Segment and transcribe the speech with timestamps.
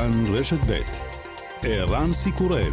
[0.00, 0.80] כאן רשת ב'
[1.62, 2.72] ערן סיקורל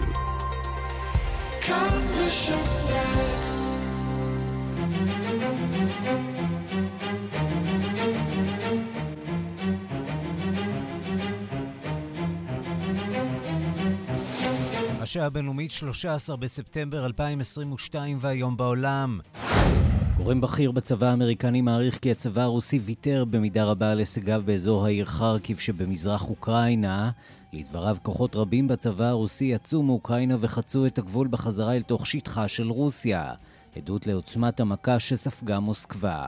[15.01, 19.19] השעה הבינלאומית 13 בספטמבר 2022 והיום בעולם.
[20.17, 25.05] גורם בכיר בצבא האמריקני מעריך כי הצבא הרוסי ויתר במידה רבה על הישגיו באזור העיר
[25.05, 27.11] חרקיב שבמזרח אוקראינה.
[27.53, 32.69] לדבריו, כוחות רבים בצבא הרוסי יצאו מאוקראינה וחצו את הגבול בחזרה אל תוך שטחה של
[32.69, 33.33] רוסיה.
[33.75, 36.27] עדות לעוצמת המכה שספגה מוסקבה.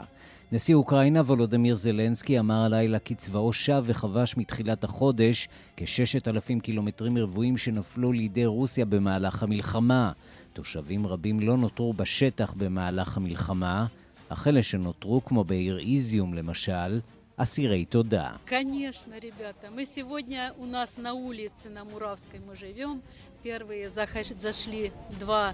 [0.52, 7.18] נשיא אוקראינה וולודמיר זלנסקי אמר הלילה כי צבאו שב וכבש מתחילת החודש כששת אלפים קילומטרים
[7.18, 10.12] רבועים שנפלו לידי רוסיה במהלך המלחמה.
[10.53, 13.87] תושבים רבים לא נותרו בשטח במהלך המלחמה,
[14.29, 17.01] אך אלה שנותרו, כמו בעיר איזיום למשל,
[17.37, 18.31] אסירי תודה.
[18.47, 23.03] Конечно, ребята, мы сегодня у нас на улице, на Муравской мы живем,
[23.43, 25.53] первые зашли два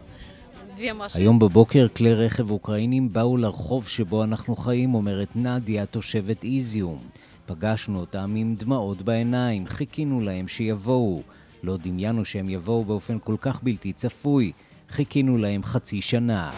[1.14, 6.98] היום בבוקר כלי רכב אוקראינים באו לרחוב שבו אנחנו חיים, אומרת נדיה, תושבת איזיום.
[7.46, 11.22] פגשנו אותם עם דמעות בעיניים, חיכינו להם שיבואו.
[11.62, 14.52] לא דמיינו שהם יבואו באופן כל כך בלתי צפוי.
[14.94, 16.50] חיכינו להם חצי שנה.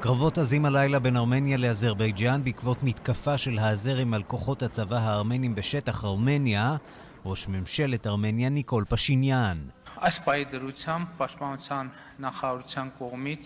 [0.00, 6.04] קרבות עזים הלילה בין ארמניה לאזרבייג'אן בעקבות מתקפה של האזרים על כוחות הצבא הארמנים בשטח
[6.04, 6.76] ארמניה,
[7.24, 9.58] ראש ממשלת ארמניה ניקול פשיניאן.
[9.96, 11.86] Այս պայդրությամբ պաշտպանության
[12.20, 13.44] նախարարության կողմից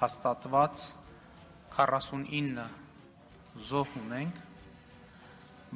[0.00, 0.80] հաստատված
[1.78, 2.64] 49
[3.68, 4.40] զոհ ունենք,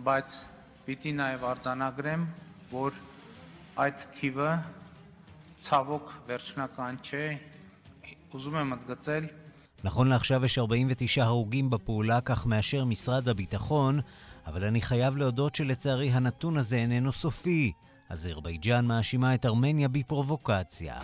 [0.02, 0.38] բայց
[0.86, 2.26] Պիտի նաև արձանագրեմ,
[2.70, 3.00] որ
[3.86, 4.52] այդ թիվը
[5.66, 7.26] ցավոք վերջնական չէ,
[8.36, 9.26] ուզում եմ ընդգծել
[9.84, 14.00] נכון לעכשיו יש 49 הרוגים בפעולה, כך מאשר משרד הביטחון,
[14.46, 17.72] אבל אני חייב להודות שלצערי הנתון הזה איננו סופי.
[18.08, 20.94] אזרבייג'אן מאשימה את ארמניה בפרובוקציה.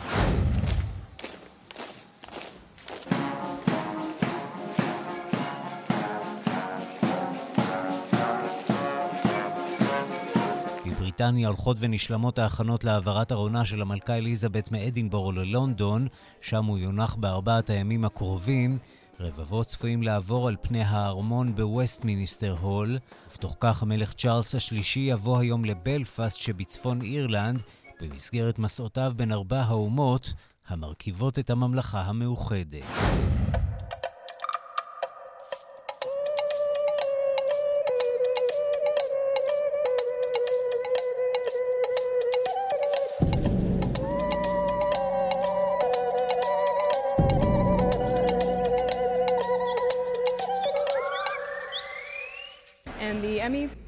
[11.18, 16.08] בבריטניה הולכות ונשלמות ההכנות להעברת ארונה של המלכה אליזבת מאדינבורו ללונדון,
[16.42, 18.78] שם הוא יונח בארבעת הימים הקרובים.
[19.20, 22.98] רבבות צפויים לעבור על פני הארמון בווסטמיניסטר הול,
[23.30, 27.62] ובתוך כך המלך צ'ארלס השלישי יבוא היום לבלפאסט שבצפון אירלנד,
[28.02, 30.34] במסגרת מסעותיו בין ארבע האומות
[30.68, 32.86] המרכיבות את הממלכה המאוחדת.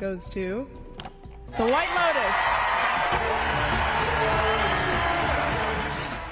[0.09, 0.65] Goes to
[1.57, 2.39] The White Lotus.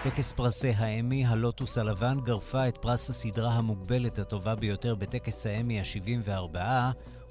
[0.03, 6.57] טקס פרסי האמי, הלוטוס הלבן, גרפה את פרס הסדרה המוגבלת הטובה ביותר בטקס האמי ה-74,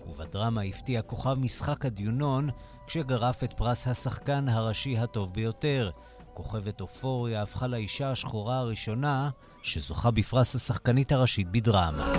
[0.07, 2.49] ובדרמה הפתיע כוכב משחק הדיונון,
[2.87, 5.91] כשגרף את פרס השחקן הראשי הטוב ביותר.
[6.35, 9.31] כוכבת אופוריה הפכה לאישה השחורה הראשונה
[9.63, 12.13] שזוכה בפרס השחקנית הראשית בדרמה.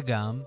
[0.00, 0.40] וגם...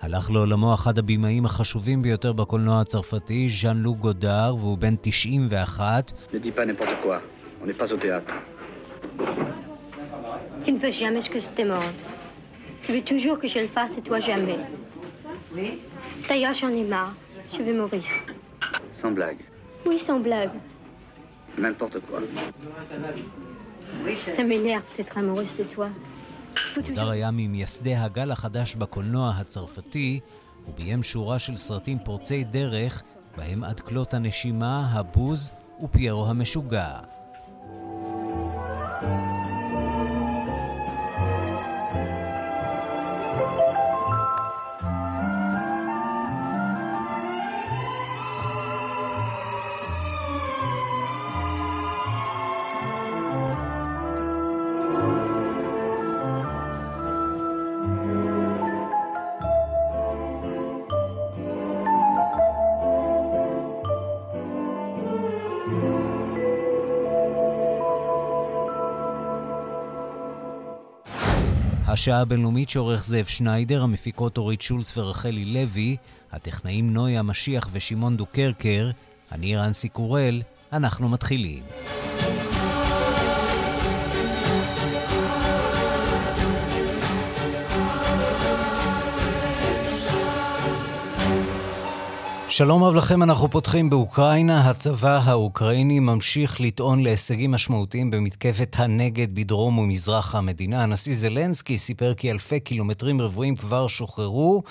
[0.00, 6.12] הלך לעולמו אחד הבימאים החשובים ביותר בקולנוע הצרפתי, ז'אן לוק גודר, והוא בן 91.
[10.64, 11.94] Tu ne veux jamais que je te demande.
[12.84, 14.58] Tu veux toujours que je le fasse et toi jamais.
[15.54, 15.80] Oui
[16.28, 17.14] D'ailleurs, j'en ai marre.
[17.52, 18.02] Je vais mourir.
[19.00, 19.40] Sans blague
[19.86, 20.50] Oui, sans blague.
[21.58, 22.20] N'importe quoi.
[24.36, 25.88] Ça m'énerve d'être amoureuse de toi.
[26.76, 30.20] הודר היה ממייסדי הגל החדש בקולנוע הצרפתי,
[30.68, 33.02] וביים שורה של סרטים פורצי דרך,
[33.36, 35.50] בהם עד כלות הנשימה, הבוז
[35.82, 36.90] ופיירו המשוגע.
[71.94, 75.96] השעה הבינלאומית שעורך זאב שניידר, המפיקות אורית שולץ ורחלי לוי,
[76.32, 78.90] הטכנאים נויה משיח ושמעון דוקרקר,
[79.32, 80.42] אני רנסי קורל,
[80.72, 81.62] אנחנו מתחילים.
[92.56, 94.70] שלום רב לכם, אנחנו פותחים באוקראינה.
[94.70, 100.82] הצבא האוקראיני ממשיך לטעון להישגים משמעותיים במתקפת הנגד בדרום ומזרח המדינה.
[100.82, 104.62] הנשיא זלנסקי סיפר כי אלפי קילומטרים רבועים כבר שוחררו.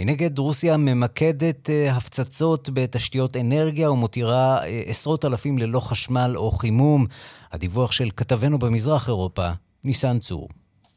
[0.00, 7.06] מנגד, רוסיה ממקדת אה, הפצצות בתשתיות אנרגיה ומותירה אה, עשרות אלפים ללא חשמל או חימום.
[7.52, 9.50] הדיווח של כתבנו במזרח אירופה,
[9.84, 10.48] ניסן צור.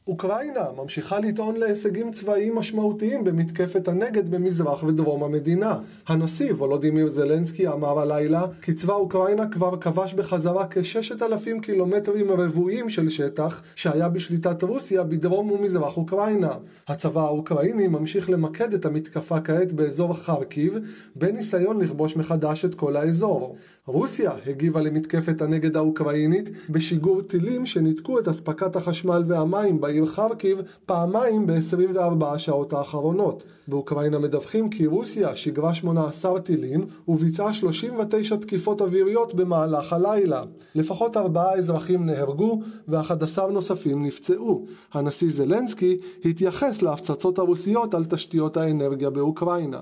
[0.08, 5.80] אוקראינה ממשיכה לטעון להישגים צבאיים משמעותיים במתקפת הנגד במזרח ודרום המדינה.
[6.08, 12.90] הנשיא וולודימיר זלנסקי אמר הלילה כי צבא אוקראינה כבר כבש בחזרה כששת אלפים קילומטרים רבועים
[12.90, 16.54] של שטח שהיה בשליטת רוסיה בדרום ומזרח אוקראינה.
[16.88, 20.78] הצבא האוקראיני ממשיך למקד את המתקפה כעת באזור חרקיב
[21.16, 23.56] בניסיון לכבוש מחדש את כל האזור.
[23.88, 31.48] רוסיה הגיבה למתקפת הנגד האוקראינית בשיגור טילים שניתקו את אספקת החשמל והמים בעיר חרקיב פעמיים
[31.48, 33.44] ב-24 השעות האחרונות.
[33.68, 40.44] באוקראינה מדווחים כי רוסיה שיגרה 18 טילים וביצעה 39 תקיפות אוויריות במהלך הלילה.
[40.76, 44.66] לפחות ארבעה אזרחים נהרגו ו-11 נוספים נפצעו.
[44.94, 49.82] הנשיא זלנסקי התייחס להפצצות הרוסיות על תשתיות האנרגיה באוקראינה.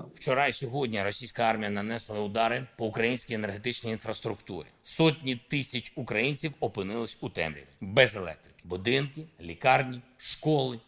[4.83, 8.55] Сотні тисяч українців опинились у темряві без електрики.
[8.65, 10.79] Будинки, лікарні, школи,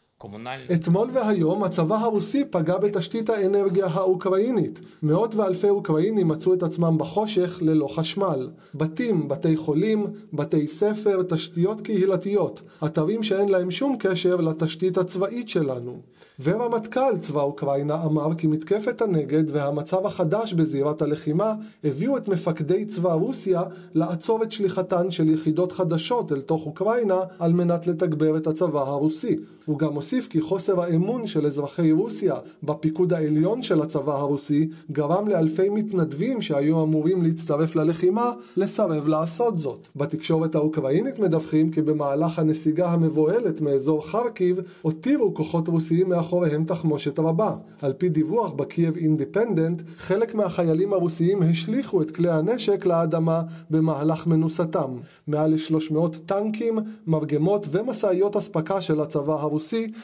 [0.74, 4.80] אתמול והיום הצבא הרוסי פגע בתשתית האנרגיה האוקראינית.
[5.04, 8.50] מאות ואלפי אוקראינים מצאו את עצמם בחושך ללא חשמל.
[8.74, 12.62] בתים, בתי חולים, בתי ספר, תשתיות קהילתיות.
[12.86, 16.01] אתרים שאין להם שום קשר לתשתית הצבאית שלנו.
[16.43, 21.55] ורמטכ"ל צבא אוקראינה אמר כי מתקפת הנגד והמצב החדש בזירת הלחימה
[21.85, 23.62] הביאו את מפקדי צבא רוסיה
[23.94, 29.39] לעצור את שליחתן של יחידות חדשות אל תוך אוקראינה על מנת לתגבר את הצבא הרוסי.
[29.64, 35.29] הוא גם הוסיף כי חוסר האמון של אזרחי רוסיה בפיקוד העליון של הצבא הרוסי גרם
[35.29, 39.88] לאלפי מתנדבים שהיו אמורים להצטרף ללחימה לסרב לעשות זאת.
[39.97, 47.55] בתקשורת האוקראינית מדווחים כי במהלך הנסיגה המבוהלת מאזור חרקיב הותירו כוחות רוסיים מאחוריהם תחמושת רבה.
[47.82, 54.91] על פי דיווח בקייב אינדיפנדנט, חלק מהחיילים הרוסיים השליכו את כלי הנשק לאדמה במהלך מנוסתם.
[55.26, 59.51] מעל ל-300 טנקים, מרגמות ומשאיות אספקה של הצבא הרוסי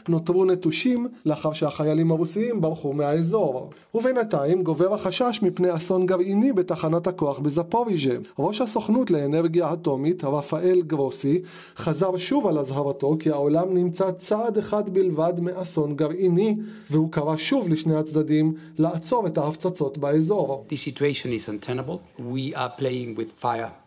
[0.08, 3.70] נותרו נטושים לאחר שהחיילים הרוסיים ברחו מהאזור.
[3.94, 8.16] ובינתיים גובר החשש מפני אסון גרעיני בתחנת הכוח בזפוריז'ה.
[8.38, 11.42] ראש הסוכנות לאנרגיה אטומית, רפאל גרוסי,
[11.76, 16.56] חזר שוב על אזהרתו כי העולם נמצא צעד אחד בלבד מאסון גרעיני,
[16.90, 20.64] והוא קרא שוב לשני הצדדים לעצור את ההפצצות באזור.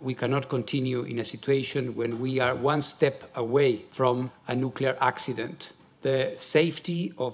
[0.03, 4.29] We cannot continue in a situation when we are one step away from.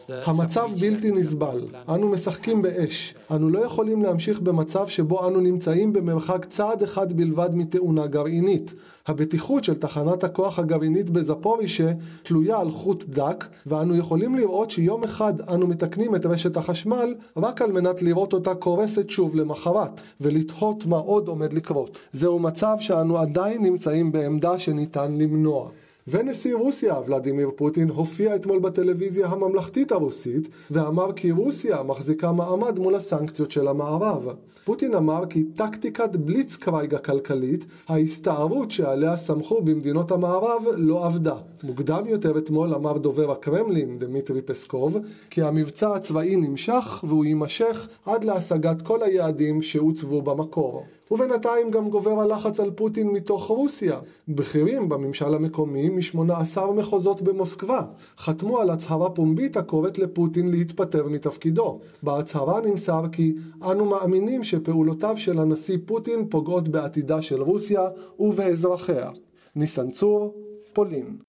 [0.09, 3.15] המצב בלתי נסבל, אנו משחקים באש.
[3.31, 8.73] אנו לא יכולים להמשיך במצב שבו אנו נמצאים במרחק צעד אחד בלבד מתאונה גרעינית.
[9.07, 11.91] הבטיחות של תחנת הכוח הגרעינית בזפורישה
[12.23, 17.61] תלויה על חוט דק, ואנו יכולים לראות שיום אחד אנו מתקנים את רשת החשמל רק
[17.61, 21.97] על מנת לראות אותה קורסת שוב למחרת, ולתהות מה עוד עומד לקרות.
[22.13, 25.69] זהו מצב שאנו עדיין נמצאים בעמדה שניתן למנוע.
[26.07, 32.95] ונשיא רוסיה ולדימיר פוטין הופיע אתמול בטלוויזיה הממלכתית הרוסית ואמר כי רוסיה מחזיקה מעמד מול
[32.95, 34.27] הסנקציות של המערב.
[34.65, 41.35] פוטין אמר כי טקטיקת בליצקרייג הכלכלית, ההסתערות שעליה סמכו במדינות המערב, לא עבדה.
[41.63, 44.97] מוקדם יותר אתמול אמר דובר הקרמלין, דמיטרי פסקוב,
[45.29, 50.83] כי המבצע הצבאי נמשך והוא יימשך עד להשגת כל היעדים שהוצבו במקור.
[51.11, 53.99] ובינתיים גם גובר הלחץ על פוטין מתוך רוסיה.
[54.27, 57.81] בכירים בממשל המקומי מ-18 מחוזות במוסקבה
[58.17, 61.79] חתמו על הצהרה פומבית הקוראת לפוטין להתפטר מתפקידו.
[62.03, 63.35] בהצהרה נמסר כי
[63.71, 67.87] אנו מאמינים שפעולותיו של הנשיא פוטין פוגעות בעתידה של רוסיה
[68.19, 69.09] ובאזרחיה.
[69.55, 70.33] ניסן צור,
[70.73, 71.26] פולין.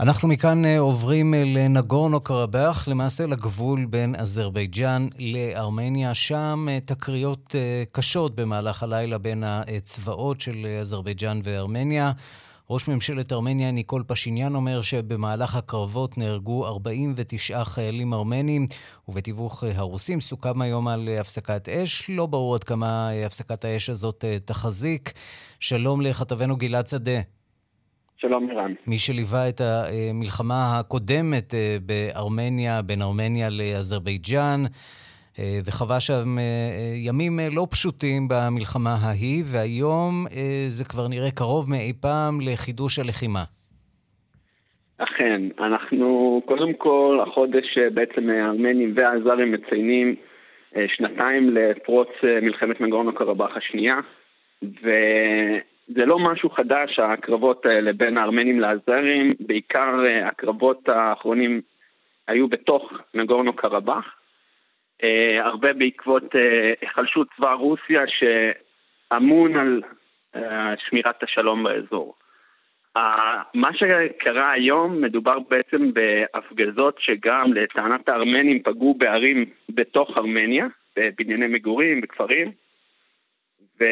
[0.00, 6.14] אנחנו מכאן אה, עוברים אה, לנגורנו קרבאח, למעשה לגבול בין אזרבייג'אן לארמניה.
[6.14, 7.54] שם אה, תקריות
[7.92, 12.12] קשות במהלך הלילה בין הצבאות של אזרבייג'אן וארמניה.
[12.70, 18.66] ראש ממשלת ארמניה ניקול פשיניאן אומר שבמהלך הקרבות נהרגו 49 חיילים ארמנים,
[19.08, 22.10] ובתיווך הרוסים סוכם היום על הפסקת אש.
[22.10, 25.12] לא ברור עד כמה הפסקת האש הזאת תחזיק.
[25.60, 27.37] שלום לכתבנו גלעד שדה.
[28.20, 28.72] שלום ערן.
[28.86, 34.60] מי שליווה את המלחמה הקודמת אה, בארמניה, בין ארמניה לאזרבייג'אן,
[35.38, 36.44] אה, וחווה שם אה,
[36.94, 40.26] ימים לא פשוטים במלחמה ההיא, והיום
[40.68, 43.44] זה כבר נראה קרוב מאי פעם לחידוש הלחימה.
[44.98, 50.14] אכן, אנחנו קודם כל, החודש בעצם הארמנים והאזרים מציינים
[50.96, 52.08] שנתיים לפרוץ
[52.42, 53.96] מלחמת נגורנו קרבאח השנייה,
[54.62, 54.90] ו...
[55.94, 61.60] זה לא משהו חדש, הקרבות האלה בין הארמנים לאזרים, בעיקר אה, הקרבות האחרונים
[62.28, 64.14] היו בתוך נגורנו קרבאח,
[65.02, 66.34] אה, הרבה בעקבות
[66.80, 69.82] היחלשות אה, צבא רוסיה שאמון על
[70.88, 72.14] שמירת השלום באזור.
[73.54, 80.66] מה שקרה היום מדובר בעצם בהפגזות שגם לטענת הארמנים פגעו בערים בתוך ארמניה,
[80.96, 82.52] בבנייני מגורים, בכפרים,
[83.80, 83.84] ו...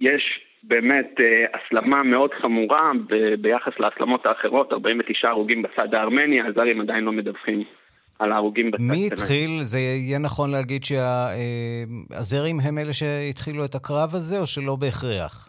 [0.00, 6.80] יש באמת אה, הסלמה מאוד חמורה ב- ביחס להסלמות האחרות, 49 הרוגים בצד הארמני, הזרים
[6.80, 7.64] עדיין לא מדווחים
[8.18, 9.50] על ההרוגים בצד מי התחיל?
[9.60, 15.48] זה יהיה נכון להגיד שהזרים הם אלה שהתחילו את הקרב הזה, או שלא בהכרח?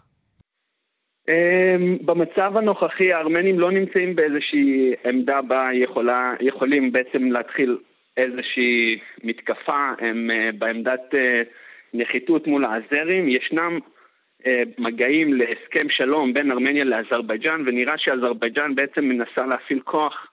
[1.28, 7.78] אמ, במצב הנוכחי הארמנים לא נמצאים באיזושהי עמדה בה יכולה, יכולים בעצם להתחיל
[8.16, 11.42] איזושהי מתקפה, הם אה, בעמדת אה,
[11.94, 13.28] נחיתות מול האזרים.
[13.28, 13.99] ישנם אה,
[14.78, 20.30] מגעים להסכם שלום בין ארמניה לאזרבייג'אן, ונראה שאזרבייג'אן בעצם מנסה להפעיל כוח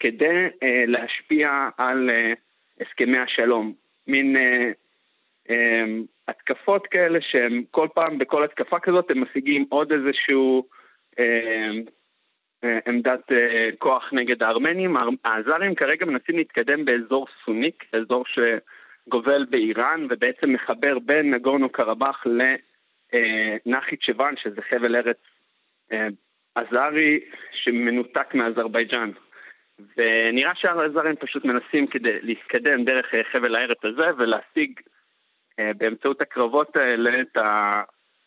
[0.00, 2.32] כדי אה, להשפיע על אה,
[2.80, 3.72] הסכמי השלום.
[4.06, 4.70] מין אה,
[5.50, 5.84] אה,
[6.28, 10.68] התקפות כאלה שהם כל פעם, בכל התקפה כזאת, הם משיגים עוד איזשהו
[11.18, 11.70] אה,
[12.64, 14.96] אה, עמדת אה, כוח נגד הארמנים.
[15.24, 22.26] האזרים כרגע מנסים להתקדם באזור סוניק, אזור שגובל באיראן, ובעצם מחבר בין נגורנו קרבאח.
[23.14, 25.16] אה, נחית שוואן, שזה חבל ארץ
[25.92, 26.06] אה,
[26.54, 27.20] אזרי
[27.52, 29.10] שמנותק מאזרבייג'אן.
[29.96, 34.80] ונראה שהאזרים פשוט מנסים כדי להתקדם דרך אה, חבל הארץ הזה ולהשיג
[35.76, 37.36] באמצעות הקרבות האלה את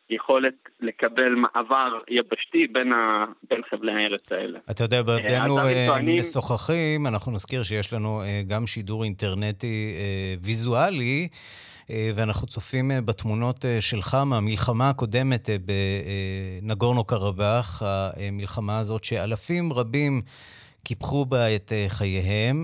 [0.10, 3.26] היכולת לקבל מעבר יבשתי בין, ה...
[3.50, 4.60] בין חבלי הארץ האלה.
[4.72, 5.58] אתה יודע, בעודנו
[6.18, 9.96] משוחחים, אנחנו נזכיר שיש לנו גם שידור אינטרנטי
[10.44, 11.28] ויזואלי.
[11.92, 20.22] אה, ואנחנו צופים אה, בתמונות אה, שלך מהמלחמה הקודמת בנגורנו קרבאח, המלחמה הזאת שאלפים רבים
[20.88, 22.58] קיפחו בה את חייהם,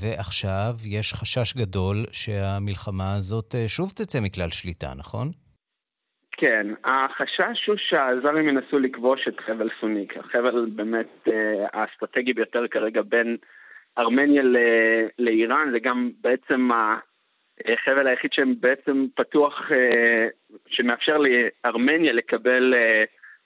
[0.00, 5.28] ועכשיו יש חשש גדול שהמלחמה הזאת שוב תצא מכלל שליטה, נכון?
[6.32, 11.28] כן, החשש הוא שהזרים ינסו לכבוש את חבל סוניק, החבל באמת
[11.72, 13.36] האסטרטגי ביותר כרגע בין
[13.98, 14.42] ארמניה
[15.18, 16.68] לאיראן, זה גם בעצם
[17.66, 20.26] החבל היחיד שבעצם פתוח, אה,
[20.66, 23.04] שמאפשר לארמניה לקבל אה,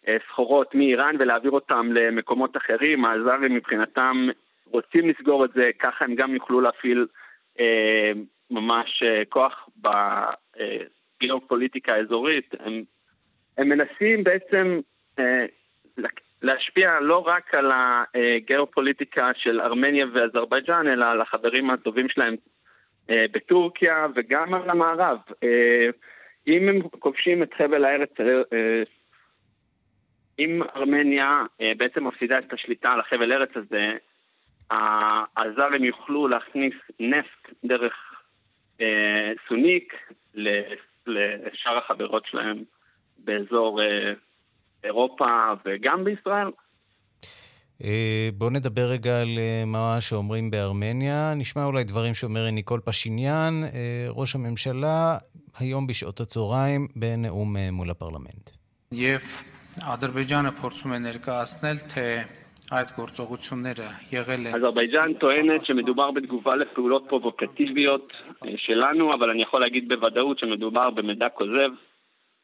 [0.09, 3.05] אה, סחורות מאיראן ולהעביר אותם למקומות אחרים.
[3.05, 4.29] האזרים מבחינתם
[4.67, 7.07] רוצים לסגור את זה, ככה הם גם יוכלו להפעיל
[8.51, 9.69] ממש כוח
[11.21, 12.55] בגיאופוליטיקה האזורית.
[12.61, 12.83] הם,
[13.59, 14.81] הם מנסים בעצם
[16.43, 22.37] להשפיע לא רק על הגיאופוליטיקה של ארמניה ואזרבייג'אן, אלא על החברים הטובים שלהם
[23.09, 25.19] בטורקיה וגם על המערב.
[25.43, 25.89] אה,
[26.47, 28.83] אם הם כובשים את חבל הארץ, אה,
[30.39, 31.43] אם ארמניה
[31.77, 33.93] בעצם מפסידה את השליטה על החבל ארץ הזה,
[35.37, 37.95] הזרים יוכלו להכניס נפט דרך
[39.49, 39.95] סוניק
[41.07, 42.65] לשאר החברות שלהם
[43.19, 43.81] באזור
[44.85, 46.49] אירופה וגם בישראל.
[47.85, 51.35] אה, בואו נדבר רגע על אה, מה שאומרים בארמניה.
[51.37, 55.17] נשמע אולי דברים שאומר ניקול פשיניאן, אה, ראש הממשלה,
[55.61, 58.51] היום בשעות הצהריים, בנאום מול הפרלמנט.
[64.55, 68.13] אזרבייג'אן טוענת שמדובר בתגובה לפעולות פרובוקטיביות
[68.57, 71.71] שלנו, אבל אני יכול להגיד בוודאות שמדובר במידע כוזב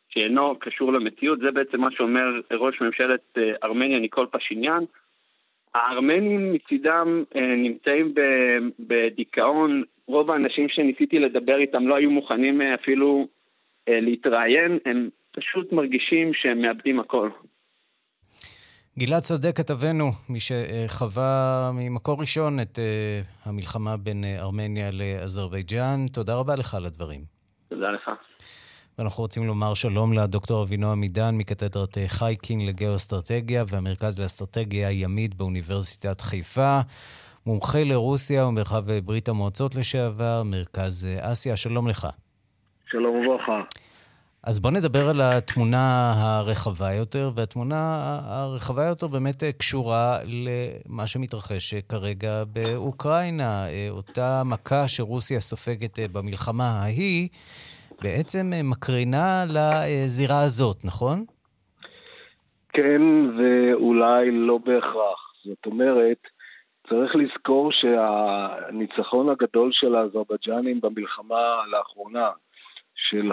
[0.09, 1.39] שאינו קשור למציאות.
[1.39, 4.85] זה בעצם מה שאומר ראש ממשלת ארמניה ניקול פשיניאן.
[5.75, 8.15] הארמנים מצידם אה, נמצאים
[8.79, 13.27] בדיכאון, רוב האנשים שניסיתי לדבר איתם לא היו מוכנים אה, אפילו
[13.89, 17.31] אה, להתראיין, הם פשוט מרגישים שהם מאבדים הכל.
[18.99, 22.79] גלעד שדה כתבנו, מי שחווה ממקור ראשון את
[23.45, 27.21] המלחמה בין ארמניה לאזרבייג'אן, תודה רבה לך על הדברים.
[27.69, 28.11] תודה לך.
[28.99, 36.81] ואנחנו רוצים לומר שלום לדוקטור אבינועם עידן מקתדרת חייקין לגאו-אסטרטגיה והמרכז לאסטרטגיה הימית באוניברסיטת חיפה.
[37.47, 42.09] מומחה לרוסיה ומרחב ברית המועצות לשעבר, מרכז אסיה, שלום לך.
[42.91, 43.61] שלום וברכה.
[44.43, 52.45] אז בואו נדבר על התמונה הרחבה יותר, והתמונה הרחבה יותר באמת קשורה למה שמתרחש כרגע
[52.45, 53.67] באוקראינה.
[53.91, 57.29] אותה מכה שרוסיה סופגת במלחמה ההיא,
[58.03, 61.25] בעצם מקרינה לזירה הזאת, נכון?
[62.69, 63.03] כן,
[63.39, 65.33] ואולי לא בהכרח.
[65.45, 66.19] זאת אומרת,
[66.89, 72.31] צריך לזכור שהניצחון הגדול של האזרבייג'נים במלחמה לאחרונה,
[72.95, 73.31] של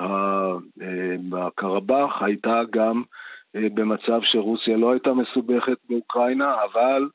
[1.37, 3.03] הקרבאח, הייתה גם
[3.55, 7.09] אה, במצב שרוסיה לא הייתה מסובכת באוקראינה, אבל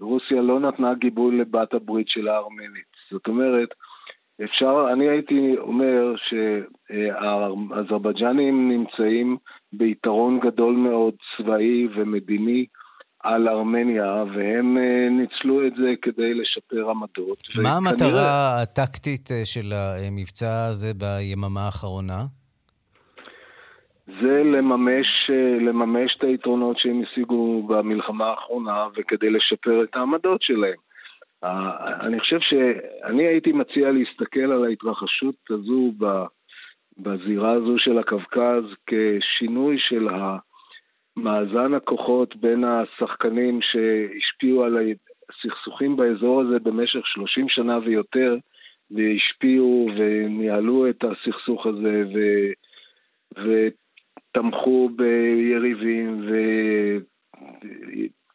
[0.00, 2.92] רוסיה לא נתנה גיבוי לבת הברית של הארמנית.
[3.10, 3.68] זאת אומרת,
[4.44, 6.14] אפשר, אני הייתי אומר
[6.88, 9.36] שהאזרבייג'נים נמצאים
[9.72, 12.66] ביתרון גדול מאוד צבאי ומדיני
[13.22, 17.38] על ארמניה, והם אה, ניצלו את זה כדי לשפר עמדות.
[17.62, 22.24] מה המטרה הטקטית אה, של המבצע הזה ביממה האחרונה?
[24.06, 30.87] זה לממש, אה, לממש את היתרונות שהם השיגו במלחמה האחרונה וכדי לשפר את העמדות שלהם.
[32.00, 35.92] אני חושב שאני הייתי מציע להסתכל על ההתרחשות הזו
[36.98, 40.08] בזירה הזו של הקווקז כשינוי של
[41.16, 44.78] מאזן הכוחות בין השחקנים שהשפיעו על
[45.30, 48.36] הסכסוכים באזור הזה במשך 30 שנה ויותר,
[48.90, 52.18] והשפיעו וניהלו את הסכסוך הזה ו...
[54.34, 56.22] ותמכו ביריבים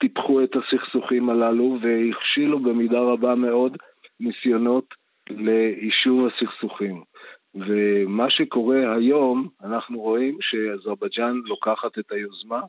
[0.04, 3.78] וטיפחו את הסכסוכים הללו והכשילו במידה רבה מאוד
[4.20, 4.86] ניסיונות
[5.30, 7.04] ליישוב הסכסוכים.
[7.56, 12.62] ומה שקורה היום, אנחנו רואים שאזרבייג'אן לוקחת את היוזמה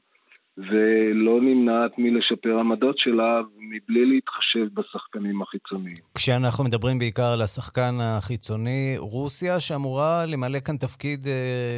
[0.59, 5.97] ולא נמנעת מלשפר עמדות שלה מבלי להתחשב בשחקנים החיצוניים.
[6.15, 11.29] כשאנחנו מדברים בעיקר על השחקן החיצוני, רוסיה שאמורה למלא כאן תפקיד uh,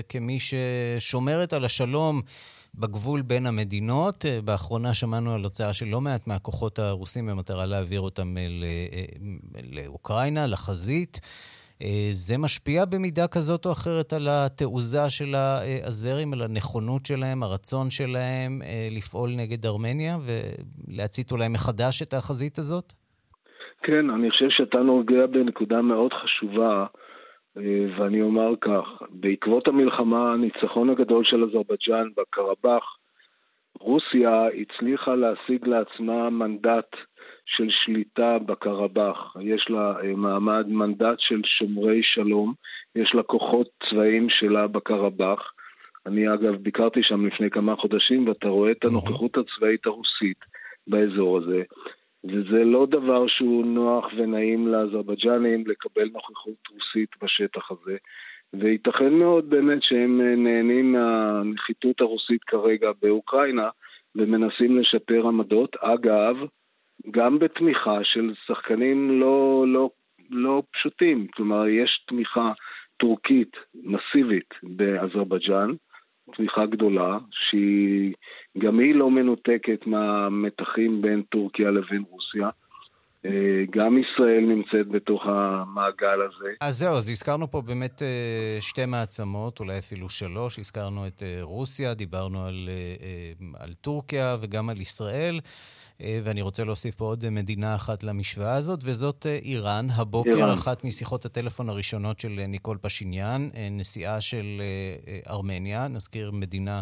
[0.09, 2.21] כמי ששומרת על השלום
[2.79, 4.25] בגבול בין המדינות.
[4.25, 9.59] Uh, באחרונה שמענו על הוצאה של לא מעט מהכוחות הרוסים במטרה להעביר אותם אל, uh,
[9.73, 11.21] לאוקראינה, לחזית.
[11.83, 17.91] אה, זה משפיע במידה כזאת או אחרת על התעוזה של האזרים, על הנכונות שלהם, הרצון
[17.91, 22.93] שלהם אה, לפעול נגד ארמניה ולהצית אולי מחדש את החזית הזאת?
[23.83, 26.87] כן, אני חושב שאתה נוגע בנקודה מאוד חשובה, אה,
[27.57, 32.97] ואני אומר כך, בעקבות המלחמה, הניצחון הגדול של אזרבייג'אן בקרבאח,
[33.81, 36.97] רוסיה הצליחה להשיג לעצמה מנדט
[37.47, 39.37] של שליטה בקרבאח.
[39.41, 42.55] יש לה אה, מעמד, מנדט של שומרי שלום,
[42.95, 45.53] יש לה כוחות צבאיים שלה בקרבאח.
[46.07, 50.39] אני אגב ביקרתי שם לפני כמה חודשים ואתה רואה את הנוכחות הצבאית הרוסית
[50.87, 51.63] באזור הזה.
[52.29, 57.97] וזה לא דבר שהוא נוח ונעים לאזרבייג'נים לקבל נוכחות רוסית בשטח הזה.
[58.55, 63.69] וייתכן מאוד באמת שהם אה, נהנים מהנחיתות הרוסית כרגע באוקראינה
[64.15, 65.77] ומנסים לשפר עמדות.
[65.77, 66.37] אגב,
[67.11, 69.91] גם בתמיכה של שחקנים לא, לא,
[70.31, 71.27] לא פשוטים.
[71.27, 72.53] כלומר, יש תמיכה
[72.97, 75.71] טורקית מסיבית באזרבייג'אן,
[76.37, 78.15] תמיכה גדולה, שהיא
[78.59, 82.51] גם היא לא מנותקת מהמתחים בין טורקיה לבין רוסיה.
[83.27, 86.49] אה, גם ישראל נמצאת בתוך המעגל הזה.
[86.61, 90.59] אז זהו, אז הזכרנו פה באמת אה, שתי מעצמות, אולי אפילו שלוש.
[90.59, 92.69] הזכרנו את אה, רוסיה, דיברנו על,
[93.59, 95.41] על טורקיה וגם על ישראל.
[96.01, 99.87] אה, ואני רוצה להוסיף פה עוד מדינה אחת למשוואה הזאת, וזאת אה, איראן.
[99.91, 100.59] הבוקר, איראן.
[100.59, 104.63] אחת משיחות הטלפון הראשונות של אה, ניקול פשיניאן, נשיאה של
[105.29, 106.81] ארמניה, נזכיר מדינה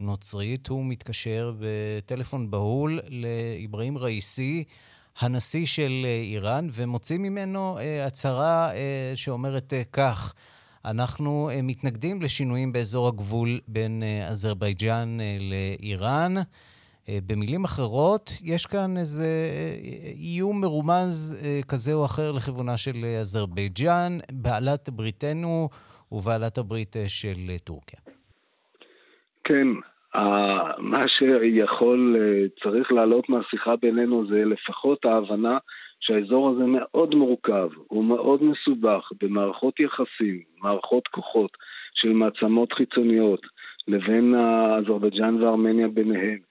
[0.00, 4.64] נוצרית, הוא מתקשר בטלפון בהול לאברהים ראיסי,
[5.18, 8.70] הנשיא של איראן, ומוציא ממנו הצהרה
[9.14, 10.34] שאומרת כך:
[10.84, 16.34] אנחנו מתנגדים לשינויים באזור הגבול בין אזרבייג'אן לאיראן.
[17.10, 22.96] אה, במילים אחרות, יש כאן איזה אה, איום מרומז אה, כזה או אחר לכיוונה של
[23.20, 25.68] אזרבייג'אן, בעלת בריתנו
[26.12, 28.00] ובעלת הברית של טורקיה.
[29.44, 29.68] כן,
[30.78, 32.16] מה שיכול,
[32.62, 35.58] צריך לעלות מהשיחה בינינו זה לפחות ההבנה
[36.00, 41.50] שהאזור הזה מאוד מורכב, הוא מאוד מסובך במערכות יחסים, מערכות כוחות
[41.94, 43.40] של מעצמות חיצוניות
[43.88, 44.34] לבין
[44.78, 46.49] אזרבייג'אן וארמניה ביניהם.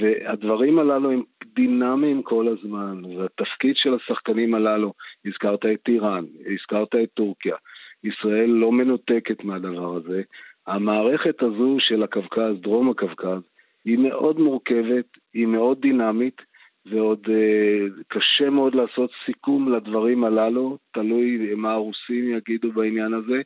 [0.00, 1.22] והדברים הללו הם
[1.54, 4.92] דינמיים כל הזמן, והתפקיד של השחקנים הללו,
[5.26, 6.24] הזכרת את איראן,
[6.54, 7.56] הזכרת את טורקיה,
[8.04, 10.22] ישראל לא מנותקת מהדבר הזה.
[10.66, 13.40] המערכת הזו של הקווקז, דרום הקווקז,
[13.84, 16.42] היא מאוד מורכבת, היא מאוד דינמית,
[16.90, 23.42] ועוד אה, קשה מאוד לעשות סיכום לדברים הללו, תלוי מה הרוסים יגידו בעניין הזה.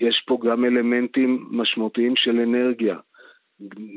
[0.00, 2.96] יש פה גם אלמנטים משמעותיים של אנרגיה.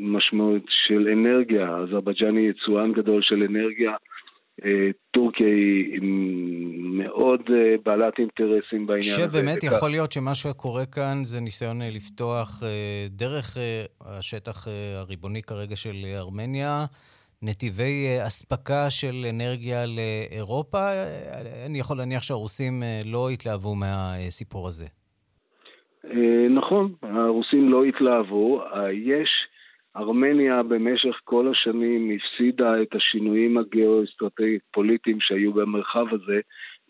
[0.02, 3.92] משמעות של אנרגיה, אזרבייג'ן היא יצואן גדול של אנרגיה,
[4.66, 6.02] אה, טורקיה היא
[6.82, 9.28] מאוד אה, בעלת אינטרסים בעניין הזה.
[9.30, 12.64] שבאמת יכול להיות שמה שקורה כאן זה ניסיון אה, לפתוח
[13.10, 13.58] דרך
[14.02, 16.86] השטח הריבוני כרגע של ארמניה,
[17.42, 20.90] נתיבי אספקה של אנרגיה לאירופה.
[21.66, 24.86] אני יכול להניח שהרוסים לא התלהבו מהסיפור הזה.
[26.50, 28.64] נכון, הרוסים לא התלהבו.
[28.92, 29.30] יש...
[29.98, 36.40] ארמניה במשך כל השנים הפסידה את השינויים הגיאו-אסטרטגיים שהיו במרחב הזה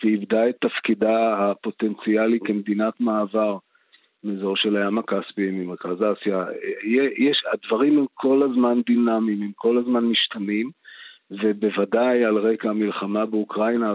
[0.04, 3.58] ואיבדה את תפקידה הפוטנציאלי כמדינת מעבר
[4.24, 6.46] מאזור של הים הכספי, ממרכז אסיה.
[7.18, 10.70] יש, הדברים הם כל הזמן דינמיים, הם כל הזמן משתנים,
[11.32, 13.94] ובוודאי על רקע המלחמה באוקראינה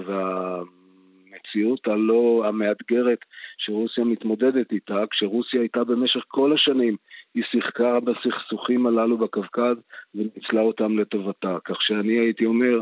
[1.55, 3.19] והמציאות הלא המאתגרת
[3.59, 6.97] שרוסיה מתמודדת איתה, כשרוסיה הייתה במשך כל השנים
[7.35, 9.77] היא שיחקה בסכסוכים הללו בקווקז
[10.15, 11.57] וניצלה אותם לטובתה.
[11.65, 12.81] כך שאני הייתי אומר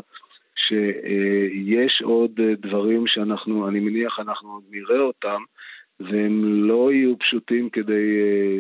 [0.57, 5.43] שיש עוד דברים שאנחנו, אני מניח אנחנו עוד נראה אותם,
[6.01, 8.19] והם לא יהיו פשוטים כדי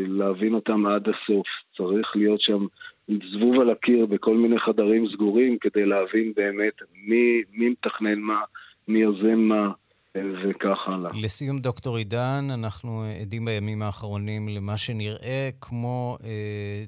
[0.08, 1.46] להבין אותם עד הסוף.
[1.76, 2.66] צריך להיות שם
[3.08, 6.72] זבוב על הקיר בכל מיני חדרים סגורים כדי להבין באמת
[7.06, 8.40] מי, מי מתכנן מה,
[8.88, 9.70] מי יוזם מה,
[10.16, 11.10] וכך הלאה.
[11.14, 16.84] לסיום, דוקטור עידן, אנחנו עדים בימים האחרונים למה שנראה כמו, אה,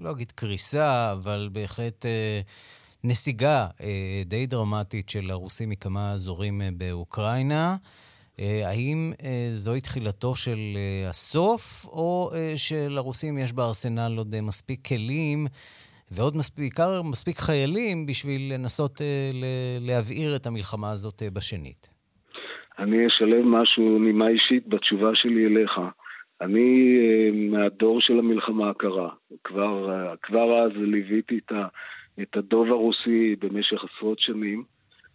[0.00, 2.40] לא אגיד קריסה, אבל בהחלט אה,
[3.04, 7.76] נסיגה אה, די דרמטית של הרוסים מכמה אזורים אה, באוקראינה.
[8.40, 14.40] אה, האם אה, זוהי תחילתו של אה, הסוף, או אה, שלרוסים יש בארסנל עוד אה,
[14.40, 15.46] מספיק כלים
[16.10, 19.30] ועוד מספיק, מספיק חיילים בשביל לנסות אה,
[19.80, 21.91] להבעיר את המלחמה הזאת אה, בשנית?
[22.82, 25.80] אני אשלב משהו, נימה אישית, בתשובה שלי אליך.
[26.40, 29.08] אני אה, מהדור של המלחמה הקרה.
[29.44, 31.52] כבר, כבר אז ליוויתי את,
[32.22, 34.64] את הדוב הרוסי במשך עשרות שנים.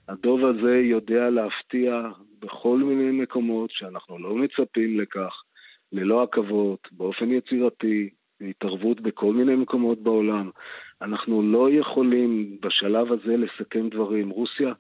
[0.08, 2.02] הדוב הזה יודע להפתיע
[2.40, 5.44] בכל מיני מקומות שאנחנו לא מצפים לכך,
[5.92, 8.10] ללא עכבות, באופן יצירתי,
[8.42, 10.50] התערבות בכל מיני מקומות בעולם.
[11.02, 14.30] אנחנו לא יכולים בשלב הזה לסכם דברים.
[14.30, 14.74] רוסיה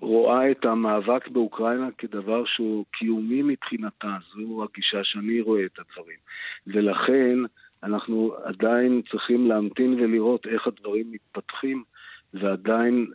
[0.00, 6.16] רואה את המאבק באוקראינה כדבר שהוא קיומי מבחינתה, זו הגישה שאני רואה את הדברים.
[6.66, 7.38] ולכן
[7.82, 11.84] אנחנו עדיין צריכים להמתין ולראות איך הדברים מתפתחים,
[12.34, 13.06] ועדיין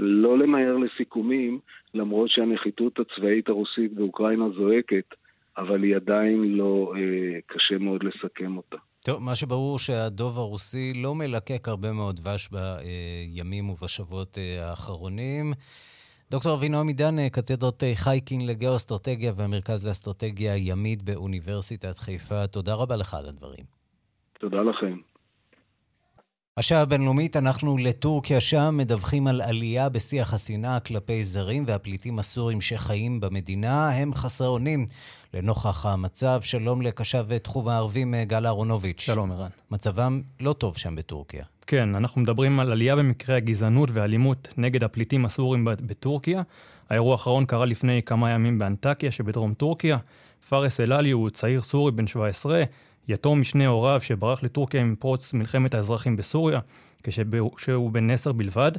[0.00, 1.58] לא למהר לסיכומים,
[1.94, 5.14] למרות שהנחיתות הצבאית הרוסית באוקראינה זועקת,
[5.58, 8.76] אבל היא עדיין לא אה, קשה מאוד לסכם אותה.
[9.08, 15.52] טוב, מה שברור שהדוב הרוסי לא מלקק הרבה מאוד דבש בימים ובשבועות אה, האחרונים.
[16.30, 22.96] דוקטור אבינועם עידן, אה, קתדרת אה, חייקין לגאו-אסטרטגיה והמרכז לאסטרטגיה הימית באוניברסיטת חיפה, תודה רבה
[22.96, 23.64] לך על הדברים.
[24.40, 24.96] תודה לכם.
[26.56, 33.20] השעה הבינלאומית, אנחנו לטורקיה שם מדווחים על עלייה בשיח השנאה כלפי זרים והפליטים הסורים שחיים
[33.20, 33.90] במדינה.
[33.90, 34.86] הם חסרי אונים
[35.34, 36.40] לנוכח המצב.
[36.42, 39.00] שלום לקשב תחום הערבים גל אהרונוביץ'.
[39.00, 39.48] שלום, ערן.
[39.70, 41.44] מצבם לא טוב שם בטורקיה.
[41.66, 46.42] כן, אנחנו מדברים על עלייה במקרי הגזענות והאלימות נגד הפליטים הסורים בטורקיה.
[46.90, 49.98] האירוע האחרון קרה לפני כמה ימים באנטקיה שבדרום טורקיה.
[50.48, 52.62] פארס אל-עלי הוא צעיר סורי בן 17,
[53.08, 56.60] יתום משני הוריו שברח לטורקיה עם פרוץ מלחמת האזרחים בסוריה,
[57.56, 58.72] כשהוא בן עשר בלבד.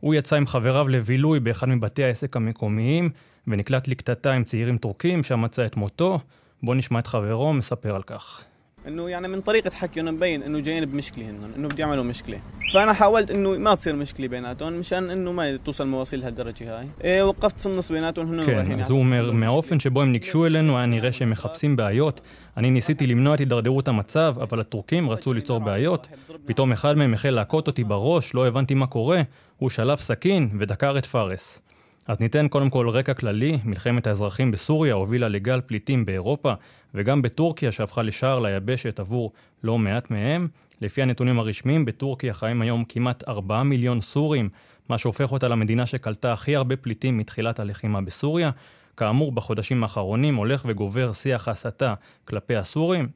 [0.00, 3.10] הוא יצא עם חבריו לבילוי באחד מבתי העסק המקומיים,
[3.46, 6.18] ונקלט לקטטה עם צעירים טורקים, שם מצא את מותו.
[6.62, 8.44] בואו נשמע את חברו מספר על כך.
[8.87, 12.39] انه يعني من طريقه حكيهم مبين انه جايين بمشكله هن انه بده يعملوا مشكله
[12.73, 17.23] فانا حاولت انه ما تصير مشكله بيناتهم مشان انه ما توصل مواصيل لهالدرجه هاي إيه
[17.23, 20.85] وقفت في النص بيناتهم هن כן, אז הוא אומר, מהאופן שבו הם ניגשו אלינו היה
[20.85, 22.21] נראה שהם מחפשים בעיות.
[22.57, 26.07] אני ניסיתי למנוע את הידרדרות המצב, אבל הטורקים רצו ליצור בעיות.
[26.45, 29.21] פתאום אחד מהם החל להכות אותי בראש, לא הבנתי מה קורה.
[29.57, 31.61] הוא שלף סכין ודקר את פארס.
[32.06, 36.52] אז ניתן קודם כל רקע כללי, מלחמת האזרחים בסוריה הובילה לגל פליטים באירופה
[36.94, 40.48] וגם בטורקיה שהפכה לשער ליבשת עבור לא מעט מהם.
[40.80, 44.48] לפי הנתונים הרשמיים, בטורקיה חיים היום כמעט 4 מיליון סורים,
[44.88, 48.50] מה שהופך אותה למדינה שקלטה הכי הרבה פליטים מתחילת הלחימה בסוריה.
[48.96, 53.08] כאמור, בחודשים האחרונים הולך וגובר שיח הסתה כלפי הסורים,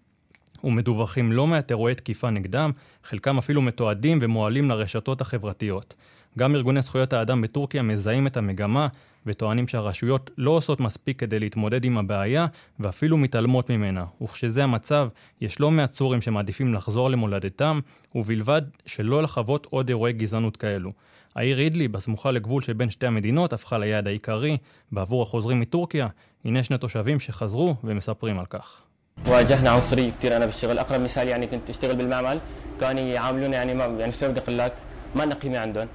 [0.64, 2.70] ומדווחים לא מעט אירועי תקיפה נגדם,
[3.04, 5.94] חלקם אפילו מתועדים ומועלים לרשתות החברתיות.
[6.39, 8.87] גם ארגוני זכויות האדם בטורקיה מזהים את המגמה
[9.25, 12.47] וטוענים שהרשויות לא עושות מספיק כדי להתמודד עם הבעיה
[12.79, 14.05] ואפילו מתעלמות ממנה.
[14.21, 15.09] וכשזה המצב,
[15.41, 17.79] יש לא מעט סורים שמעדיפים לחזור למולדתם,
[18.15, 20.91] ובלבד שלא לחוות עוד אירועי גזענות כאלו.
[21.35, 24.57] העיר אידלי, בסמוכה לגבול שבין שתי המדינות, הפכה ליעד העיקרי
[24.91, 26.07] בעבור החוזרים מטורקיה.
[26.45, 28.81] הנה שני תושבים שחזרו ומספרים על כך.
[29.27, 32.39] واجهنا عنصريه كثير انا بالشغل اقرب مثال يعني كنت اشتغل بالمعمل
[32.79, 34.73] كانوا يعاملونا يعني ما يعني شلون بدي اقول لك
[35.15, 35.87] ما لنا قيمه عندهم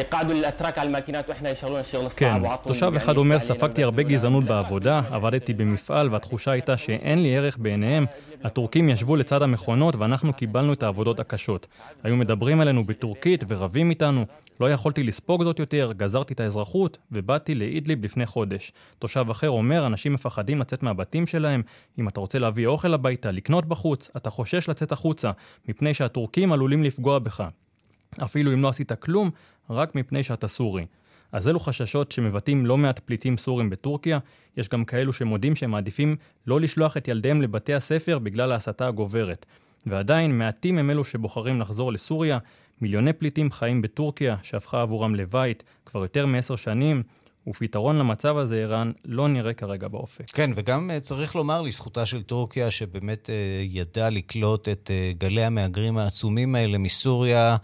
[0.00, 5.02] יqעדו להתרק על מקינת ואחנה ישאלו השיר כן, תושב אחד אומר, ספגתי הרבה גזענות בעבודה,
[5.10, 8.06] עבדתי במפעל והתחושה הייתה שאין לי ערך בעיניהם.
[8.44, 11.66] הטורקים ישבו לצד המכונות ואנחנו קיבלנו את העבודות הקשות.
[12.02, 14.24] היו מדברים עלינו בטורקית ורבים איתנו.
[14.60, 18.72] לא יכולתי לספוג זאת יותר, גזרתי את האזרחות ובאתי לאידליב לפני חודש.
[18.98, 21.62] תושב אחר אומר, אנשים מפחדים לצאת מהבתים שלהם.
[21.98, 25.30] אם אתה רוצה להביא אוכל הביתה, לקנות בחוץ, אתה חושש לצאת החוצה,
[25.68, 27.44] מפני שהטורקים עלולים לפגוע בך.
[28.24, 29.30] אפילו אם לא עשית כלום,
[29.70, 30.86] רק מפני שאתה סורי.
[31.32, 34.18] אז אלו חששות שמבטאים לא מעט פליטים סורים בטורקיה,
[34.56, 39.46] יש גם כאלו שמודים שהם מעדיפים לא לשלוח את ילדיהם לבתי הספר בגלל ההסתה הגוברת.
[39.86, 42.38] ועדיין מעטים הם אלו שבוחרים לחזור לסוריה,
[42.80, 47.02] מיליוני פליטים חיים בטורקיה, שהפכה עבורם לבית כבר יותר מעשר שנים,
[47.46, 50.30] ופתרון למצב הזה, ערן, לא נראה כרגע באופק.
[50.30, 55.44] כן, וגם uh, צריך לומר לזכותה של טורקיה, שבאמת uh, ידעה לקלוט את uh, גלי
[55.44, 57.56] המהגרים העצומים האלה מסוריה.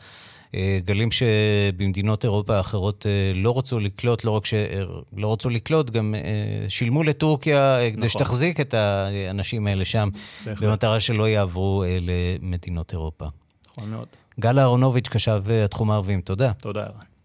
[0.57, 6.15] אה, גלים שבמדינות אירופה האחרות אה, לא רצו לקלוט, לא רק שלא רצו לקלוט, גם
[6.15, 6.21] אה,
[6.69, 8.09] שילמו לטורקיה כדי נכון.
[8.09, 10.09] שתחזיק את האנשים האלה שם,
[10.47, 10.69] בהחלט.
[10.69, 13.27] במטרה שלא יעברו למדינות אירופה.
[13.71, 14.07] נכון מאוד.
[14.41, 16.53] גל אהרונוביץ', קשב התחום הערבים, תודה.
[16.53, 17.17] תודה, ערן.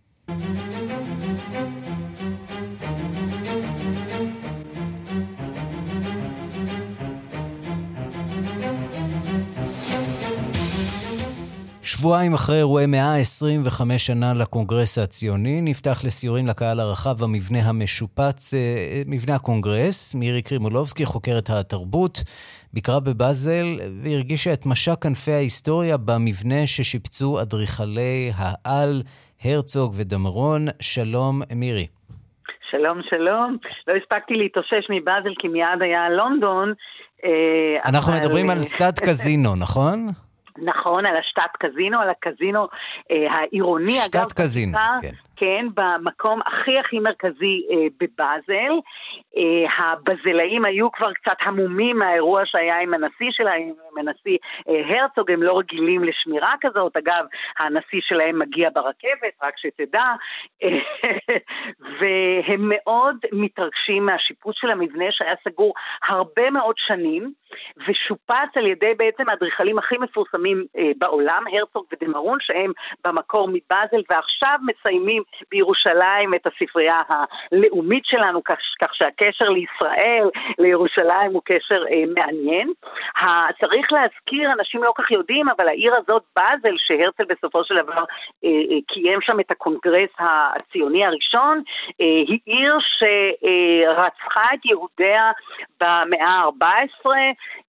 [12.01, 19.35] שבועיים אחרי אירועי 125 שנה לקונגרס הציוני, נפתח לסיורים לקהל הרחב המבנה המשופץ, אה, מבנה
[19.35, 20.15] הקונגרס.
[20.15, 22.15] מירי קרימולובסקי, חוקרת התרבות,
[22.73, 23.65] ביקרה בבאזל
[24.03, 29.01] והרגישה את משק כנפי ההיסטוריה במבנה ששיפצו אדריכלי העל,
[29.43, 30.61] הרצוג ודמרון.
[30.81, 31.87] שלום, מירי.
[32.71, 33.57] שלום, שלום.
[33.87, 36.73] לא הספקתי להתאושש מבאזל כי מיד היה לונדון.
[37.25, 38.21] אה, אנחנו אבל...
[38.21, 39.99] מדברים על סטאד קזינו, נכון?
[40.57, 42.67] נכון, על השתת קזינו, על הקזינו
[43.11, 43.91] אה, העירוני.
[43.91, 45.11] שתת אגב, קזינו, כן.
[45.41, 48.73] כן, במקום הכי הכי מרכזי אה, בבאזל.
[49.37, 54.37] אה, הבזלאים היו כבר קצת המומים מהאירוע שהיה עם הנשיא שלהם, עם הנשיא
[54.69, 56.97] אה, הרצוג, הם לא רגילים לשמירה כזאת.
[56.97, 57.25] אגב,
[57.59, 60.11] הנשיא שלהם מגיע ברכבת, רק שתדע.
[61.99, 65.73] והם מאוד מתרגשים מהשיפוט של המבנה שהיה סגור
[66.07, 67.33] הרבה מאוד שנים,
[67.87, 72.71] ושופץ על ידי בעצם האדריכלים הכי מפורסמים אה, בעולם, הרצוג ודמרון, שהם
[73.05, 81.41] במקור מבאזל, ועכשיו מסיימים בירושלים את הספרייה הלאומית שלנו, כך, כך שהקשר לישראל, לירושלים, הוא
[81.45, 82.71] קשר אה, מעניין.
[83.59, 88.03] צריך להזכיר, אנשים לא כך יודעים, אבל העיר הזאת, באזל, שהרצל בסופו של דבר
[88.45, 91.61] אה, אה, קיים שם את הקונגרס הציוני הראשון,
[92.01, 95.31] אה, היא עיר שרצחה את יהודיה
[95.81, 97.09] במאה ה-14,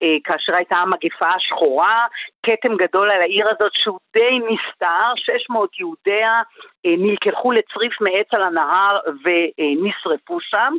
[0.02, 2.06] אה, כאשר הייתה המגפה השחורה,
[2.42, 6.42] כתם גדול על העיר הזאת שהוא די נסתר, 600 יהודיה
[6.86, 10.74] אה, נלקחו לצריף מעץ על הנהר ונשרפו שם,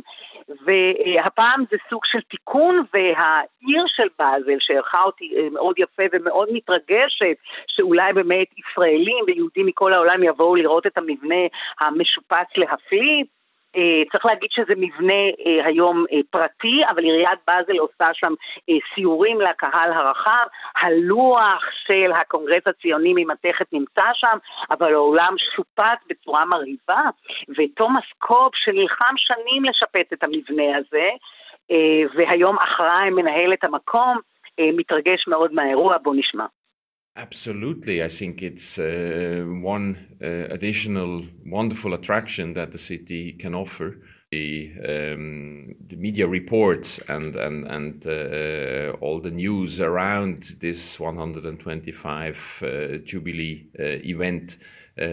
[0.48, 7.36] והפעם זה סוג של תיקון, והעיר של באזל, שערכה אותי אה, מאוד יפה ומאוד מתרגשת,
[7.66, 11.42] שאולי באמת ישראלים ויהודים מכל העולם יבואו לראות את המבנה
[11.80, 13.24] המשופץ להפליא,
[14.12, 18.34] צריך להגיד שזה מבנה אה, היום אה, פרטי, אבל עיריית באזל עושה שם
[18.94, 20.46] סיורים לקהל הרחב.
[20.82, 24.38] הלוח של הקונגרס הציוני ממתכת נמצא שם,
[24.70, 27.02] אבל האולם שופץ בצורה מרהיבה,
[27.58, 31.08] ותומאס קופ, שנלחם שנים לשפץ את המבנה הזה,
[32.14, 34.18] והיום אחראי מנהל את המקום,
[34.60, 36.44] מתרגש מאוד מהאירוע, בואו נשמע.
[37.16, 38.02] Absolutely.
[38.02, 43.98] I think it's uh, one uh, additional wonderful attraction that the city can offer.
[44.32, 52.62] The, um, the media reports and, and, and uh, all the news around this 125
[52.62, 52.66] uh,
[53.04, 54.56] Jubilee uh, event
[55.00, 55.04] uh,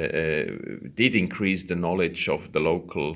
[0.96, 3.14] did increase the knowledge of the local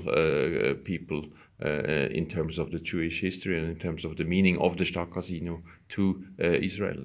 [0.84, 1.26] people
[1.60, 5.12] in terms of the Jewish history and in terms of the meaning of the Stadt
[5.12, 6.98] Casino to Israel.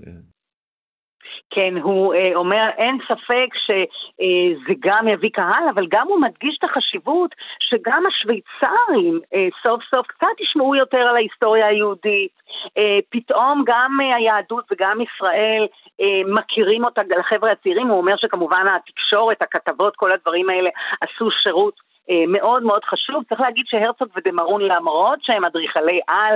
[1.51, 6.65] כן, הוא אה, אומר, אין ספק שזה גם יביא קהל, אבל גם הוא מדגיש את
[6.65, 12.33] החשיבות שגם השוויצרים אה, סוף סוף קצת ישמעו יותר על ההיסטוריה היהודית.
[12.79, 15.67] אה, פתאום גם היהדות וגם ישראל
[16.01, 21.75] אה, מכירים אותה לחבר'ה הצעירים, הוא אומר שכמובן התקשורת, הכתבות, כל הדברים האלה עשו שירות
[21.75, 21.90] אה,
[22.29, 23.25] מאוד מאוד חשוב.
[23.29, 26.35] צריך להגיד שהרצוג ודמרון, למרות שהם אדריכלי על,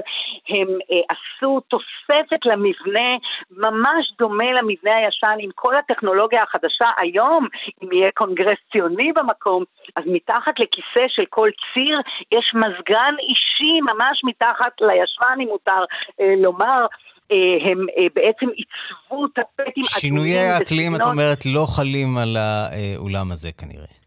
[0.48, 3.10] הם אה, עשו תוספת למבנה
[3.50, 7.48] ממש דומה למבנה הישן עם כל הטכנולוגיה החדשה היום,
[7.82, 9.64] אם יהיה קונגרס ציוני במקום,
[9.96, 12.00] אז מתחת לכיסא של כל ציר
[12.32, 15.84] יש מזגן אישי ממש מתחת לישבן, אם מותר
[16.20, 16.86] אה, לומר.
[17.32, 19.84] אה, הם אה, בעצם עיצבו טפטים.
[19.84, 24.03] שינויי האקלים, את אומרת, לא חלים על האולם הזה כנראה.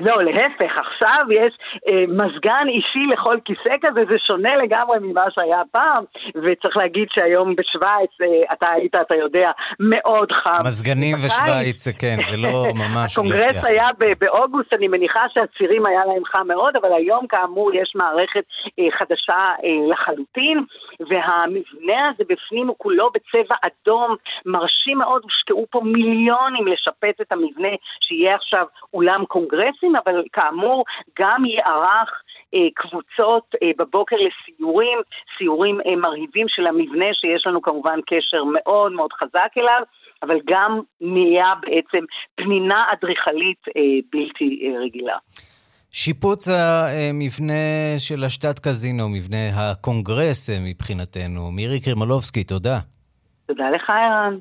[0.00, 5.62] לא, להפך, עכשיו יש אה, מזגן אישי לכל כיסא כזה, זה שונה לגמרי ממה שהיה
[5.72, 10.62] פעם, וצריך להגיד שהיום בשוויץ, אה, אתה היית, אתה יודע, מאוד חם.
[10.66, 13.12] מזגנים ושוויץ, כן, זה לא ממש...
[13.12, 13.88] הקונגרס היה
[14.20, 18.44] באוגוסט, אני מניחה שהצירים היה להם חם מאוד, אבל היום כאמור יש מערכת
[18.78, 20.64] אה, חדשה אה, לחלוטין,
[21.00, 24.16] והמבנה הזה בפנים הוא כולו בצבע אדום,
[24.46, 29.47] מרשים מאוד, הושקעו פה מיליונים לשפץ את המבנה, שיהיה עכשיו אולם קונגרס.
[29.48, 30.84] קונגרסים, אבל כאמור
[31.18, 32.22] גם יערך
[32.54, 34.98] אה, קבוצות אה, בבוקר לסיורים,
[35.38, 39.82] סיורים אה, מרהיבים של המבנה שיש לנו כמובן קשר מאוד מאוד חזק אליו.
[40.22, 43.82] אבל גם נהיה בעצם פנינה אדריכלית אה,
[44.12, 45.16] בלתי אה, רגילה.
[45.90, 47.54] שיפוץ המבנה
[47.98, 51.50] של השטאט קזינו, מבנה הקונגרס מבחינתנו.
[51.50, 52.78] מירי קרימלובסקי, תודה.
[53.46, 54.38] תודה לך, ערן.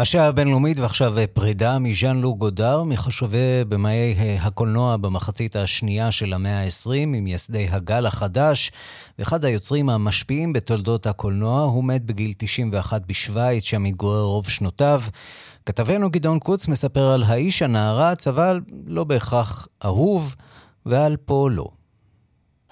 [0.00, 6.32] השעה הבינלאומית ועכשיו אה, פרידה מז'אן לוק גודר, מחשובי במאי אה, הקולנוע במחצית השנייה של
[6.32, 8.72] המאה ה-20, ממייסדי הגל החדש,
[9.18, 15.02] ואחד היוצרים המשפיעים בתולדות הקולנוע, הוא מת בגיל 91 בשוויץ, שם התגורר רוב שנותיו.
[15.66, 20.34] כתבנו גדעון קוץ מספר על האיש הנערץ, אבל לא בהכרח אהוב,
[20.86, 21.77] ועל פועלו.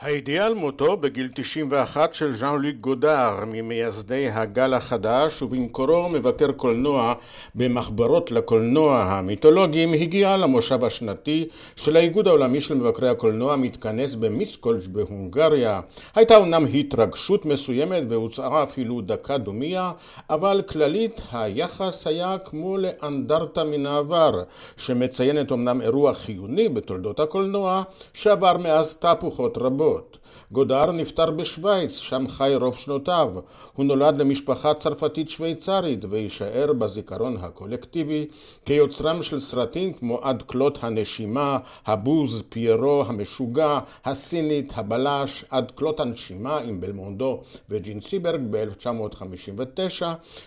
[0.00, 7.14] הידיעה על מותו בגיל 91 של ז'אן לוק גודר, ממייסדי הגל החדש ובמקורו מבקר קולנוע
[7.54, 15.80] במחברות לקולנוע המיתולוגיים, הגיע למושב השנתי של האיגוד העולמי של מבקרי הקולנוע המתכנס במיסקולג' בהונגריה.
[16.14, 19.92] הייתה אומנם התרגשות מסוימת והוצעה אפילו דקה דומיה,
[20.30, 24.42] אבל כללית היחס היה כמו לאנדרטה מן העבר,
[24.76, 27.82] שמציינת אומנם אירוע חיוני בתולדות הקולנוע,
[28.14, 29.85] שעבר מאז תהפוכות רבות.
[29.86, 30.18] רבות.
[30.52, 33.28] גודר נפטר בשוויץ, שם חי רוב שנותיו.
[33.72, 38.26] הוא נולד למשפחה צרפתית שוויצרית ויישאר בזיכרון הקולקטיבי
[38.64, 46.58] כיוצרם של סרטים כמו עד כלות הנשימה, הבוז, פיירו, המשוגע, הסינית, הבלש, עד כלות הנשימה
[46.58, 50.02] עם בלמונדו וג'ין סיברג ב-1959,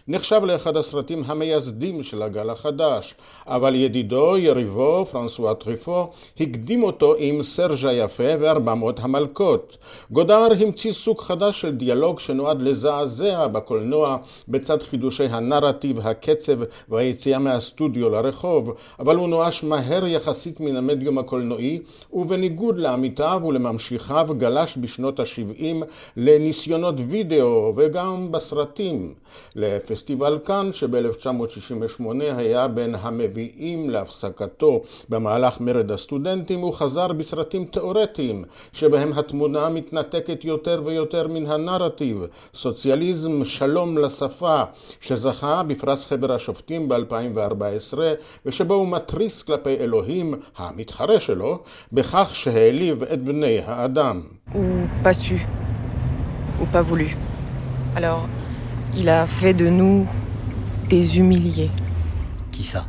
[0.07, 3.15] נחשב לאחד הסרטים המייסדים של הגל החדש,
[3.47, 6.09] אבל ידידו, יריבו, פרנסואה טריפו,
[6.39, 9.77] הקדים אותו עם סרג' היפה וארבע המלכות.
[10.11, 16.57] גודר המציא סוג חדש של דיאלוג שנועד לזעזע בקולנוע בצד חידושי הנרטיב, הקצב
[16.89, 21.79] והיציאה מהסטודיו לרחוב, אבל הוא נואש מהר יחסית מן המדיום הקולנועי,
[22.13, 25.85] ובניגוד לעמיתיו ולממשיכיו גלש בשנות ה-70
[26.17, 29.13] לניסיונות וידאו וגם בסרטים.
[29.55, 39.13] לפסטיבל כאן שב-1968 היה בין המביאים להפסקתו במהלך מרד הסטודנטים, הוא חזר בסרטים תאורטיים שבהם
[39.13, 42.23] התמונה מתנתקת יותר ויותר מן הנרטיב,
[42.55, 44.61] סוציאליזם שלום לשפה,
[45.01, 47.97] שזכה בפרס חבר השופטים ב-2014,
[48.45, 51.59] ושבו הוא מתריס כלפי אלוהים, המתחרה שלו,
[51.93, 54.21] בכך שהעליב את בני האדם.
[54.53, 55.35] הוא פסו,
[56.59, 57.09] הוא pas voulu.
[57.95, 58.27] Alors,
[58.97, 60.07] il a fait de nous
[60.89, 61.71] des humiliés.
[62.51, 62.83] Qui ça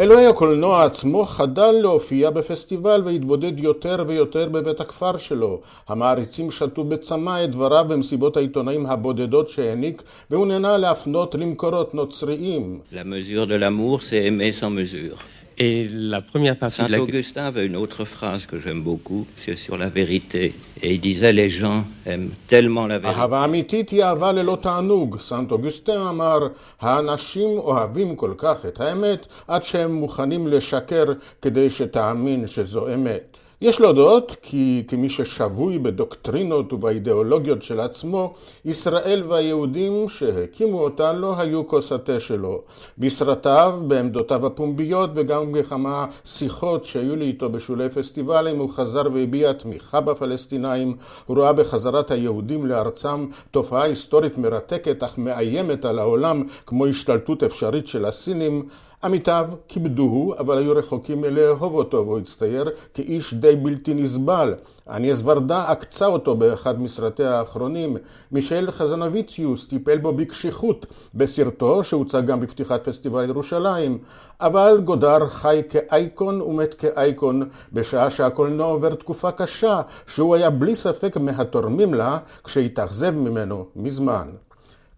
[0.00, 5.60] אלוהי הקולנוע עצמו חדל להופיע בפסטיבל והתבודד יותר ויותר בבית הכפר שלו.
[5.88, 12.80] המעריצים שתו בצמא את דבריו במסיבות העיתונאים הבודדות שהעניק, והוא נהנה להפנות למקורות נוצריים.
[12.92, 15.37] La mesure de l'amour, c'est aimer sans mesure.
[15.60, 19.76] Et la première partie Saint Augustin avait une autre phrase que j'aime beaucoup, c'est sur
[19.76, 20.54] la vérité.
[20.80, 23.20] Et il disait les gens aiment tellement la vérité.
[23.20, 25.18] אהבה אמיתית היא אהבה ללא תענוג.
[25.18, 26.38] סנט אוגוסטין אמר,
[26.80, 31.04] האנשים אוהבים כל כך את האמת, עד שהם מוכנים לשקר
[31.42, 33.36] כדי שתאמין שזו אמת.
[33.62, 38.34] יש להודות כי כמי ששבוי בדוקטרינות ובאידיאולוגיות של עצמו,
[38.64, 42.62] ישראל והיהודים שהקימו אותה לא היו כוס התה שלו.
[42.98, 50.00] בסרטיו, בעמדותיו הפומביות וגם בכמה שיחות שהיו לי איתו בשולי פסטיבלים, הוא חזר והביע תמיכה
[50.00, 50.96] בפלסטינאים,
[51.26, 57.86] הוא ראה בחזרת היהודים לארצם תופעה היסטורית מרתקת אך מאיימת על העולם כמו השתלטות אפשרית
[57.86, 58.68] של הסינים.
[59.04, 64.54] עמיתיו כיבדוהו, אבל היו רחוקים מלאהוב אותו, והוא הצטייר כאיש די בלתי נסבל.
[64.90, 67.96] אניאס ורדה עקצה אותו באחד מסרטיה האחרונים.
[68.32, 73.98] מישל חזנביציוס טיפל בו בקשיחות בסרטו שהוצג גם בפתיחת פסטיבל ירושלים.
[74.40, 81.16] אבל גודר חי כאייקון ומת כאייקון בשעה שהקולנוע עובר תקופה קשה שהוא היה בלי ספק
[81.16, 84.28] מהתורמים לה כשהתאכזב ממנו מזמן.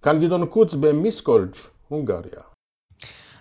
[0.02, 1.54] כאן גדעון קוץ במיסקולג',
[1.88, 2.49] הונגריה.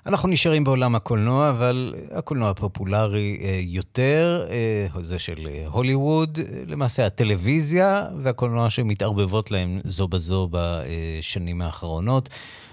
[0.10, 7.06] אנחנו נשארים בעולם הקולנוע, אבל הקולנוע הפופולרי אה, יותר, אה, זה של אה, הוליווד, למעשה
[7.06, 12.30] הטלוויזיה והקולנוע שמתערבבות להם זו בזו בשנים האחרונות.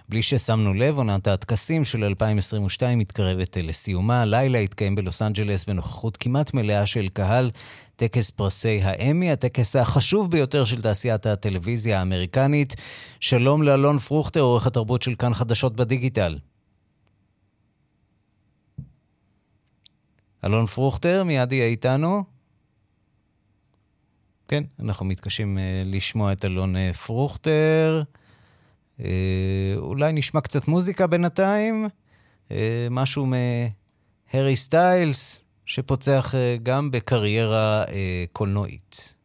[0.09, 4.23] בלי ששמנו לב, עונת הטקסים של 2022 מתקרבת לסיומה.
[4.23, 7.51] הלילה התקיים בלוס אנג'לס בנוכחות כמעט מלאה של קהל
[7.97, 12.75] טקס פרסי האמי, הטקס החשוב ביותר של תעשיית הטלוויזיה האמריקנית.
[13.21, 16.39] שלום לאלון פרוכטר, עורך התרבות של כאן חדשות בדיגיטל.
[20.47, 22.25] אלון פרוכטר, מיד יהיה איתנו.
[24.49, 28.03] כן, אנחנו מתקשים uh, לשמוע את אלון uh, פרוכטר.
[28.99, 29.03] Uh,
[29.77, 31.89] אולי נשמע קצת מוזיקה בינתיים.
[32.91, 37.85] משהו מהרי סטיילס, שפוצח גם בקריירה
[38.33, 39.17] קולנועית.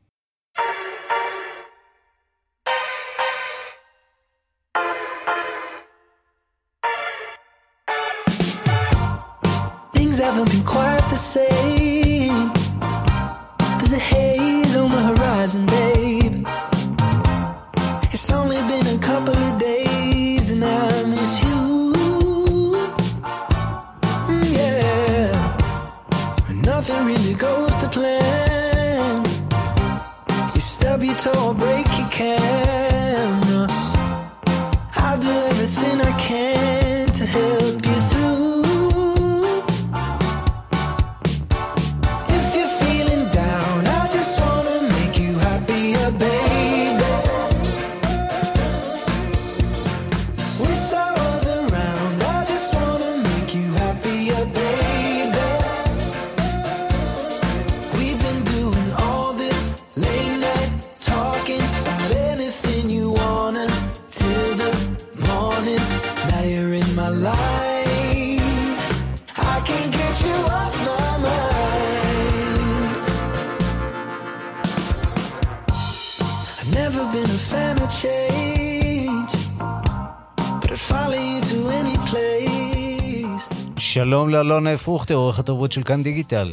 [84.05, 86.47] שלום לאלון פרוכטר, עורך התרבות של כאן דיגיטל.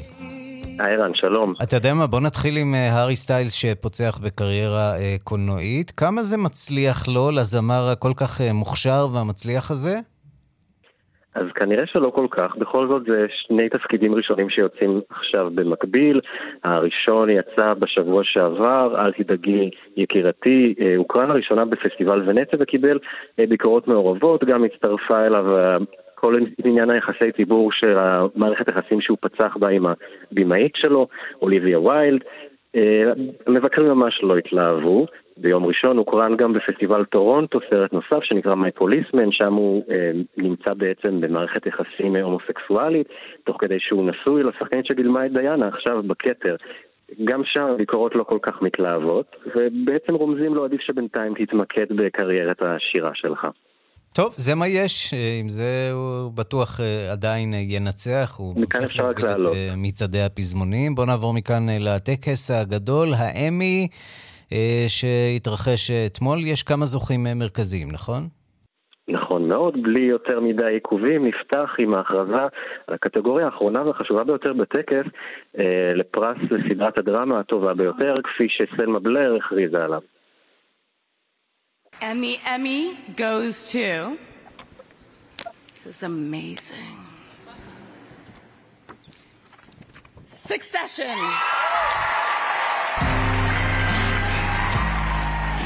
[0.80, 1.52] ערן, שלום.
[1.62, 5.90] אתה יודע מה, בוא נתחיל עם הארי סטיילס שפוצח בקריירה אה, קולנועית.
[5.90, 9.94] כמה זה מצליח לו, לזמר הכל כך אה, מוכשר והמצליח הזה?
[11.34, 12.56] אז כנראה שלא כל כך.
[12.56, 16.20] בכל זאת זה שני תפקידים ראשונים שיוצאים עכשיו במקביל.
[16.64, 22.98] הראשון יצא בשבוע שעבר, אל תדאגי יקירתי, הוקרן הראשונה בפסטיבל ונציה וקיבל
[23.48, 25.44] ביקורות מעורבות, גם הצטרפה אליו
[26.20, 29.86] כל עניין היחסי ציבור של המערכת היחסים שהוא פצח בה עם
[30.32, 31.08] הבמאית שלו,
[31.42, 32.20] אוליביה ויילד.
[33.46, 35.06] המבקרים ממש לא התלהבו.
[35.40, 40.74] ביום ראשון הוקרן גם בפסטיבל טורונטו סרט נוסף שנקרא מי פוליסמן, שם הוא אה, נמצא
[40.74, 43.08] בעצם במערכת יחסים הומוסקסואלית,
[43.44, 46.56] תוך כדי שהוא נשוי לשחקנית שגילמה את דיאנה עכשיו בכתר.
[47.24, 53.10] גם שם הביקורות לא כל כך מתלהבות, ובעצם רומזים לו עדיף שבינתיים תתמקד בקריירת השירה
[53.14, 53.46] שלך.
[54.14, 56.80] טוב, זה מה יש, עם זה הוא בטוח
[57.12, 59.56] עדיין ינצח, הוא מכאן אפשר רק לעלות.
[59.76, 60.94] מצעדי הפזמונים.
[60.94, 63.88] בואו נעבור מכאן לטקס הגדול, האמי,
[64.88, 66.46] שהתרחש אתמול.
[66.46, 68.28] יש כמה זוכים מרכזיים, נכון?
[69.10, 72.42] נכון מאוד, בלי יותר מדי עיכובים, נפתח עם ההכרזה
[72.86, 75.06] על הקטגוריה האחרונה והחשובה ביותר בטקס
[75.58, 80.00] אה, לפרס לסדרת הדרמה הטובה ביותר, כפי שסלמה בלר הכריזה עליו.
[82.00, 84.16] And the Emmy goes to.
[85.74, 86.98] This is amazing.
[90.26, 91.18] Succession.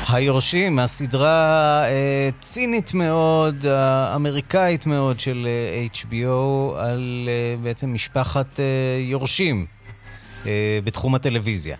[0.08, 8.64] היורשים, הסדרה אה, צינית מאוד, האמריקאית מאוד של אה, HBO, על אה, בעצם משפחת אה,
[9.00, 9.66] יורשים
[10.46, 11.76] אה, בתחום הטלוויזיה.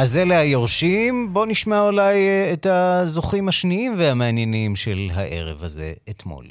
[0.00, 1.34] אז אלה היורשים.
[1.34, 2.16] בואו נשמע אולי
[2.52, 6.46] את הזוכים השניים והמעניינים של הערב הזה אתמול.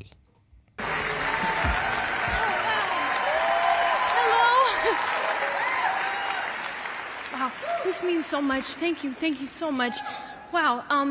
[7.86, 8.68] This means so much.
[8.84, 9.12] Thank you.
[9.24, 9.96] Thank you so much.
[10.54, 10.74] Wow.
[10.96, 11.10] Um,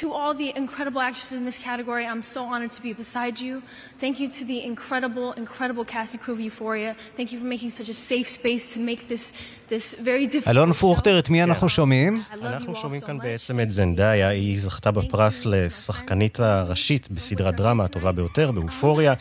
[0.00, 3.62] to all the incredible actresses in this category, I'm so honored to be beside you.
[4.00, 6.94] Thank you to the incredible, incredible cast and crew of Euphoria.
[7.16, 9.32] Thank you for making such a safe space to make this,
[9.68, 10.48] this very difficult...
[10.48, 12.22] אלון פרוכטר, את מי אנחנו שומעים?
[12.32, 18.50] אנחנו שומעים כאן בעצם את זנדאיה, היא זכתה בפרס לשחקנית הראשית בסדרת דרמה הטובה ביותר,
[18.50, 19.14] באופוריה.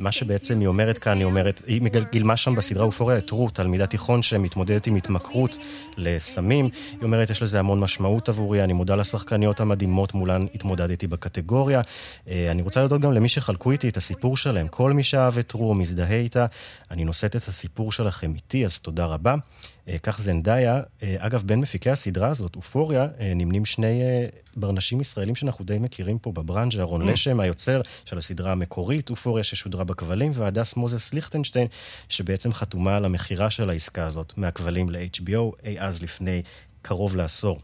[0.00, 1.80] מה שבעצם היא אומרת כאן, היא אומרת, היא
[2.12, 5.58] גילמה שם בסדרה אופוריה את רות, תלמידת תיכון שמתמודדת עם התמכרות
[5.96, 6.68] לסמים.
[6.90, 11.80] היא אומרת, יש לזה המון משמעות עבורי, אני מודה לשחקניות המדהימות מולן התמודדתי בקטגוריה.
[12.26, 14.68] אני רוצה להודות גם למי שחלקו איתי את הסיפור שלהם.
[14.68, 16.46] כל מי שאהב את רו מזדהה איתה,
[16.90, 19.34] אני נושאת את הסיפור שלכם איתי, אז תודה רבה.
[20.02, 20.80] כך זנדאיה,
[21.18, 24.02] אגב, בין מפיקי הסדרה הזאת, אופוריה, נמנים שני
[24.56, 29.84] ברנשים ישראלים שאנחנו די מכירים פה בברנז'ה, רון לשם, היוצר של הסדרה המקורית, אופוריה ששודרה
[29.84, 31.66] בכבלים, והדס מוזס ליכטנשטיין,
[32.08, 36.42] שבעצם חתומה על המכירה של העסקה הזאת, מהכבלים ל-HBO, אי אז לפני
[36.82, 37.60] קרוב לעשור.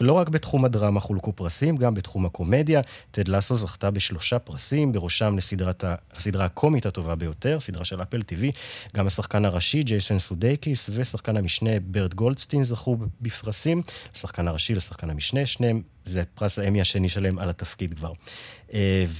[0.00, 2.80] ולא רק בתחום הדרמה חולקו פרסים, גם בתחום הקומדיה.
[3.10, 8.56] טד לסו זכתה בשלושה פרסים, בראשם לפרס הסדרה הקומית הטובה ביותר, סדרה של אפל TV.
[8.96, 13.82] גם השחקן הראשי, ג'ייסון סודייקיס, ושחקן המשנה, ברט גולדסטין, זכו בפרסים.
[14.14, 18.12] לשחקן הראשי, לשחקן המשנה, שניהם, זה פרס האמי השני שלהם על התפקיד כבר.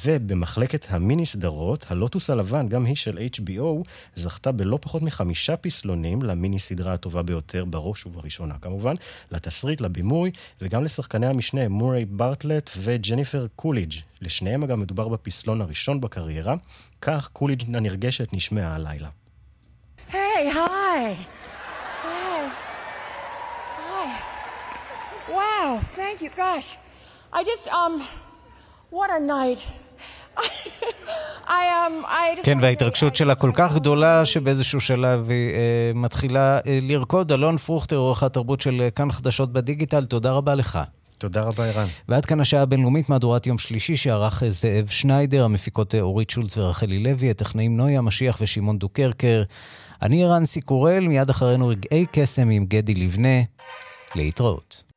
[0.05, 6.59] ובמחלקת המיני סדרות, הלוטוס הלבן, גם היא של HBO, זכתה בלא פחות מחמישה פסלונים למיני
[6.59, 8.95] סדרה הטובה ביותר, בראש ובראשונה כמובן,
[9.31, 10.31] לתסריט, לבימוי,
[10.61, 13.93] וגם לשחקני המשנה מוריי ברטלט וג'ניפר קוליג'.
[14.21, 16.55] לשניהם אגב מדובר בפסלון הראשון בקריירה,
[17.01, 19.09] כך קוליג' הנרגשת נשמעה הלילה.
[20.13, 21.38] היי, היי!
[25.69, 26.31] Wow, thank you.
[26.37, 26.69] Gosh,
[27.33, 27.95] I just, um,
[28.91, 29.61] what a night.
[31.61, 36.59] I, um, I just כן, וההתרגשות שלה כל כך גדולה, שבאיזשהו שלב היא אה, מתחילה
[36.67, 37.33] אה, לרקוד.
[37.33, 40.79] אלון פרוכטר, עורך התרבות של כאן חדשות בדיגיטל, תודה רבה לך.
[41.19, 41.87] תודה רבה, ערן.
[42.09, 47.31] ועד כאן השעה הבינלאומית, מהדורת יום שלישי, שערך זאב שניידר, המפיקות אורית שולץ ורחלי לוי,
[47.31, 49.43] הטכנאים נויה משיח ושמעון דוקרקר.
[50.03, 53.43] אני ערן סיקורל, מיד אחרינו רגעי קסם עם גדי לבנה.
[54.15, 54.88] להתראות.